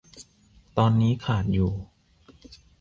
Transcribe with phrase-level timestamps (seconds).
[0.77, 1.71] ตอนนี้ขาดอยู่